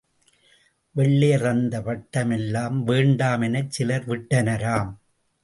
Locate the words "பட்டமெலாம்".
1.81-2.79